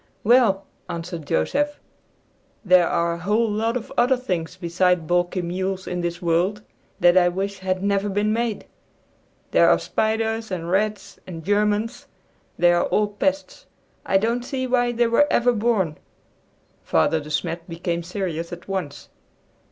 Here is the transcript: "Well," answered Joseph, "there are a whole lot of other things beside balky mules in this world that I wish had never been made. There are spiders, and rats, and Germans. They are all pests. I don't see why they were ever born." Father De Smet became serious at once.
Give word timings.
"Well," 0.23 0.65
answered 0.89 1.27
Joseph, 1.27 1.79
"there 2.65 2.87
are 2.87 3.13
a 3.13 3.19
whole 3.19 3.47
lot 3.47 3.77
of 3.77 3.93
other 3.95 4.17
things 4.17 4.57
beside 4.57 5.05
balky 5.05 5.43
mules 5.43 5.85
in 5.85 6.01
this 6.01 6.23
world 6.23 6.63
that 6.99 7.15
I 7.15 7.29
wish 7.29 7.59
had 7.59 7.83
never 7.83 8.09
been 8.09 8.33
made. 8.33 8.65
There 9.51 9.69
are 9.69 9.77
spiders, 9.77 10.49
and 10.49 10.71
rats, 10.71 11.19
and 11.27 11.45
Germans. 11.45 12.07
They 12.57 12.73
are 12.73 12.85
all 12.85 13.09
pests. 13.09 13.67
I 14.03 14.17
don't 14.17 14.41
see 14.43 14.65
why 14.65 14.91
they 14.91 15.05
were 15.05 15.27
ever 15.31 15.53
born." 15.53 15.99
Father 16.81 17.19
De 17.19 17.29
Smet 17.29 17.69
became 17.69 18.01
serious 18.01 18.51
at 18.51 18.67
once. 18.67 19.07